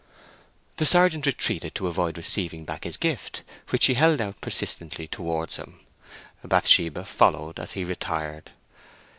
[0.77, 5.57] The sergeant retreated to avoid receiving back his gift, which she held out persistently towards
[5.57, 5.81] him.
[6.43, 8.49] Bathsheba followed as he retired.